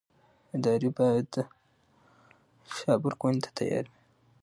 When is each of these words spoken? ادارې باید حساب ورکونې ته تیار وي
ادارې 0.55 0.89
باید 0.97 1.29
حساب 2.71 2.99
ورکونې 3.03 3.39
ته 3.43 3.49
تیار 3.57 3.85
وي 3.91 3.99